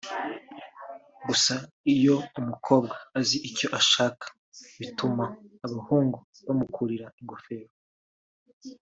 [1.27, 1.55] Gusa
[1.95, 4.25] iyo umukobwa azi icyo ashaka
[4.79, 5.23] bituma
[5.65, 7.69] abahungu bamukurira ingofero